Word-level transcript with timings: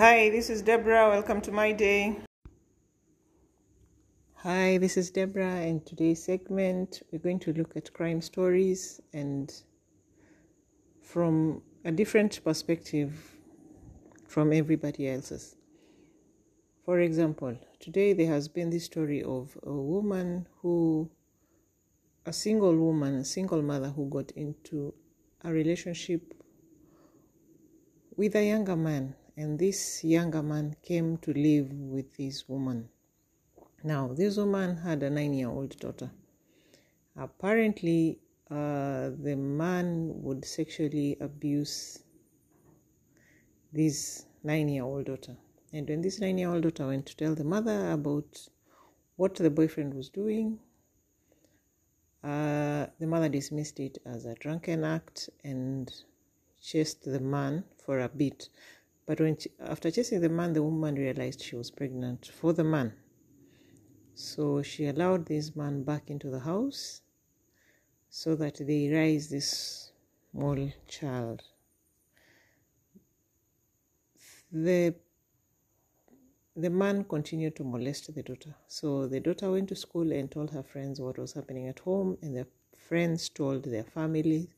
Hi, 0.00 0.30
this 0.30 0.48
is 0.48 0.62
Deborah. 0.62 1.10
Welcome 1.10 1.42
to 1.42 1.52
my 1.52 1.72
day. 1.72 2.16
Hi, 4.36 4.78
this 4.78 4.96
is 4.96 5.10
Deborah, 5.10 5.60
and 5.60 5.84
today's 5.84 6.24
segment 6.24 7.02
we're 7.12 7.18
going 7.18 7.38
to 7.40 7.52
look 7.52 7.76
at 7.76 7.92
crime 7.92 8.22
stories 8.22 9.02
and 9.12 9.52
from 11.02 11.60
a 11.84 11.92
different 11.92 12.42
perspective 12.42 13.12
from 14.26 14.54
everybody 14.54 15.06
else's. 15.06 15.56
For 16.86 17.00
example, 17.00 17.58
today 17.78 18.14
there 18.14 18.32
has 18.32 18.48
been 18.48 18.70
this 18.70 18.86
story 18.86 19.22
of 19.22 19.54
a 19.64 19.70
woman 19.70 20.46
who, 20.62 21.10
a 22.24 22.32
single 22.32 22.74
woman, 22.74 23.16
a 23.16 23.24
single 23.26 23.60
mother 23.60 23.90
who 23.90 24.08
got 24.08 24.30
into 24.30 24.94
a 25.44 25.52
relationship 25.52 26.32
with 28.16 28.34
a 28.34 28.46
younger 28.46 28.76
man, 28.76 29.14
and 29.36 29.58
this 29.58 30.02
younger 30.04 30.42
man 30.42 30.76
came 30.82 31.16
to 31.18 31.32
live 31.32 31.72
with 31.72 32.16
this 32.16 32.48
woman. 32.48 32.88
Now, 33.82 34.08
this 34.08 34.36
woman 34.36 34.76
had 34.76 35.02
a 35.02 35.10
nine 35.10 35.32
year 35.32 35.48
old 35.48 35.78
daughter. 35.78 36.10
Apparently, 37.16 38.18
uh, 38.50 39.10
the 39.22 39.36
man 39.36 40.10
would 40.22 40.44
sexually 40.44 41.16
abuse 41.20 42.02
this 43.72 44.26
nine 44.42 44.68
year 44.68 44.84
old 44.84 45.06
daughter. 45.06 45.36
And 45.72 45.88
when 45.88 46.02
this 46.02 46.20
nine 46.20 46.38
year 46.38 46.50
old 46.50 46.62
daughter 46.62 46.88
went 46.88 47.06
to 47.06 47.16
tell 47.16 47.34
the 47.34 47.44
mother 47.44 47.92
about 47.92 48.48
what 49.16 49.34
the 49.36 49.50
boyfriend 49.50 49.94
was 49.94 50.08
doing, 50.08 50.58
uh, 52.22 52.86
the 52.98 53.06
mother 53.06 53.28
dismissed 53.28 53.80
it 53.80 53.98
as 54.04 54.26
a 54.26 54.34
drunken 54.34 54.84
act 54.84 55.30
and 55.44 55.92
chased 56.60 57.04
the 57.04 57.20
man 57.20 57.64
for 57.84 58.00
a 58.00 58.08
bit. 58.08 58.48
But 59.06 59.20
when 59.20 59.36
she, 59.38 59.50
after 59.60 59.90
chasing 59.90 60.20
the 60.20 60.28
man, 60.28 60.52
the 60.52 60.62
woman 60.62 60.94
realized 60.94 61.42
she 61.42 61.56
was 61.56 61.70
pregnant 61.70 62.26
for 62.26 62.52
the 62.52 62.64
man. 62.64 62.92
So 64.14 64.62
she 64.62 64.86
allowed 64.86 65.26
this 65.26 65.56
man 65.56 65.82
back 65.82 66.10
into 66.10 66.30
the 66.30 66.40
house 66.40 67.02
so 68.08 68.34
that 68.36 68.56
they 68.60 68.88
raise 68.88 69.28
this 69.30 69.92
small 70.30 70.70
child. 70.86 71.42
The 74.52 74.94
the 76.56 76.70
man 76.70 77.04
continued 77.04 77.56
to 77.56 77.64
molest 77.64 78.14
the 78.14 78.22
daughter. 78.22 78.54
So 78.66 79.06
the 79.06 79.20
daughter 79.20 79.50
went 79.50 79.68
to 79.68 79.76
school 79.76 80.12
and 80.12 80.30
told 80.30 80.50
her 80.50 80.62
friends 80.62 81.00
what 81.00 81.18
was 81.18 81.32
happening 81.32 81.68
at 81.68 81.78
home, 81.78 82.18
and 82.20 82.36
the 82.36 82.46
friends 82.76 83.28
told 83.28 83.64
their 83.64 83.84
family, 83.84 84.50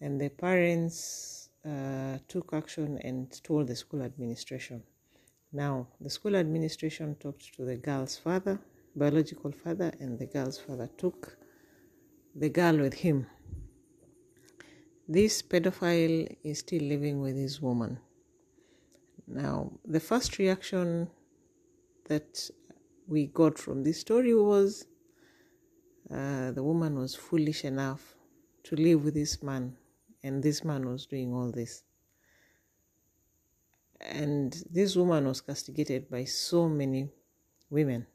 and 0.00 0.20
the 0.20 0.30
parents 0.30 1.39
uh, 1.66 2.18
took 2.28 2.52
action 2.52 2.98
and 3.04 3.42
told 3.42 3.68
the 3.68 3.76
school 3.76 4.02
administration. 4.02 4.82
Now, 5.52 5.88
the 6.00 6.10
school 6.10 6.36
administration 6.36 7.16
talked 7.16 7.54
to 7.56 7.64
the 7.64 7.76
girl's 7.76 8.16
father, 8.16 8.58
biological 8.94 9.52
father, 9.52 9.92
and 10.00 10.18
the 10.18 10.26
girl's 10.26 10.58
father 10.58 10.88
took 10.96 11.36
the 12.34 12.48
girl 12.48 12.78
with 12.78 12.94
him. 12.94 13.26
This 15.08 15.42
pedophile 15.42 16.36
is 16.44 16.60
still 16.60 16.82
living 16.82 17.20
with 17.20 17.36
his 17.36 17.60
woman. 17.60 17.98
Now, 19.26 19.72
the 19.84 20.00
first 20.00 20.38
reaction 20.38 21.08
that 22.06 22.48
we 23.06 23.26
got 23.26 23.58
from 23.58 23.82
this 23.82 24.00
story 24.00 24.34
was 24.34 24.86
uh, 26.10 26.52
the 26.52 26.62
woman 26.62 26.98
was 26.98 27.14
foolish 27.14 27.64
enough 27.64 28.16
to 28.64 28.76
live 28.76 29.04
with 29.04 29.14
this 29.14 29.42
man, 29.42 29.76
and 30.22 30.42
this 30.42 30.64
man 30.64 30.88
was 30.88 31.06
doing 31.06 31.32
all 31.32 31.50
this. 31.50 31.82
And 34.00 34.62
this 34.70 34.96
woman 34.96 35.26
was 35.26 35.40
castigated 35.40 36.10
by 36.10 36.24
so 36.24 36.68
many 36.68 37.10
women. 37.68 38.06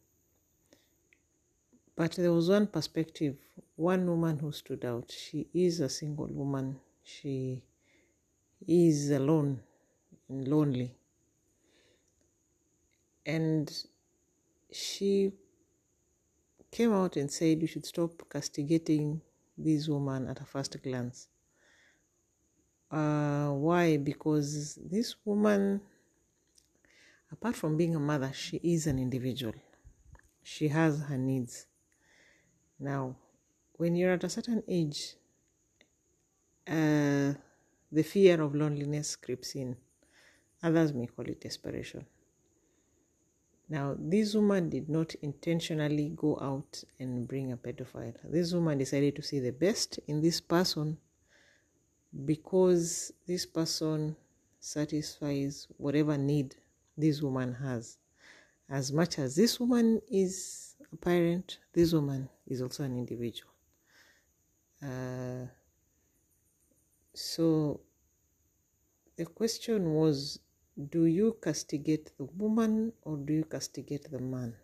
But 1.95 2.13
there 2.13 2.33
was 2.33 2.49
one 2.49 2.67
perspective, 2.67 3.37
one 3.75 4.05
woman 4.05 4.39
who 4.39 4.51
stood 4.51 4.83
out. 4.83 5.11
She 5.11 5.47
is 5.53 5.79
a 5.79 5.89
single 5.89 6.27
woman. 6.27 6.79
She 7.03 7.63
is 8.67 9.11
alone 9.11 9.61
and 10.27 10.47
lonely. 10.47 10.95
And 13.25 13.71
she 14.71 15.31
came 16.71 16.91
out 16.91 17.15
and 17.15 17.31
said 17.31 17.61
you 17.61 17.67
should 17.67 17.85
stop 17.85 18.29
castigating 18.29 19.21
this 19.57 19.87
woman 19.87 20.27
at 20.27 20.41
a 20.41 20.45
first 20.45 20.81
glance. 20.83 21.27
Uh, 22.91 23.49
why? 23.49 23.97
Because 23.97 24.75
this 24.75 25.15
woman, 25.25 25.81
apart 27.31 27.55
from 27.55 27.77
being 27.77 27.95
a 27.95 27.99
mother, 27.99 28.31
she 28.33 28.57
is 28.57 28.87
an 28.87 28.99
individual. 28.99 29.53
She 30.43 30.67
has 30.67 31.01
her 31.01 31.17
needs. 31.17 31.67
Now, 32.79 33.15
when 33.73 33.95
you're 33.95 34.13
at 34.13 34.23
a 34.23 34.29
certain 34.29 34.63
age, 34.67 35.15
uh, 36.67 37.33
the 37.91 38.03
fear 38.03 38.41
of 38.41 38.55
loneliness 38.55 39.15
creeps 39.15 39.55
in. 39.55 39.75
Others 40.63 40.93
may 40.93 41.07
call 41.07 41.25
it 41.25 41.41
desperation. 41.41 42.05
Now, 43.67 43.95
this 43.97 44.35
woman 44.35 44.69
did 44.69 44.89
not 44.89 45.15
intentionally 45.15 46.11
go 46.15 46.37
out 46.39 46.83
and 46.99 47.27
bring 47.27 47.51
a 47.51 47.57
pedophile. 47.57 48.15
This 48.23 48.53
woman 48.53 48.77
decided 48.77 49.15
to 49.15 49.23
see 49.23 49.39
the 49.39 49.51
best 49.51 49.99
in 50.07 50.21
this 50.21 50.39
person 50.39 50.97
because 52.23 53.11
this 53.27 53.45
person 53.45 54.15
satisfies 54.59 55.67
whatever 55.77 56.17
need 56.17 56.55
this 56.97 57.21
woman 57.21 57.53
has. 57.53 57.97
As 58.69 58.91
much 58.91 59.19
as 59.19 59.35
this 59.35 59.59
woman 59.59 60.01
is 60.09 60.75
a 60.91 60.95
parent, 60.95 61.59
this 61.73 61.93
woman 61.93 62.29
is 62.47 62.61
also 62.61 62.83
an 62.83 62.97
individual. 62.97 63.51
Uh, 64.81 65.45
so 67.13 67.81
the 69.17 69.25
question 69.25 69.93
was 69.93 70.39
do 70.89 71.05
you 71.05 71.37
castigate 71.41 72.11
the 72.17 72.25
woman 72.25 72.91
or 73.03 73.17
do 73.17 73.33
you 73.33 73.45
castigate 73.45 74.11
the 74.11 74.19
man? 74.19 74.55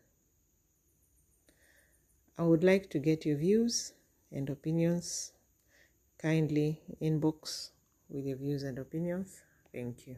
I 2.38 2.44
would 2.44 2.63
like 2.63 2.89
to 2.89 3.00
get 3.00 3.25
your 3.25 3.38
views 3.38 3.94
and 4.31 4.50
opinions. 4.50 5.31
Kindly 6.21 6.79
inbox 7.01 7.71
with 8.07 8.25
your 8.25 8.37
views 8.37 8.63
and 8.63 8.77
opinions. 8.79 9.41
Thank 9.73 10.07
you. 10.07 10.15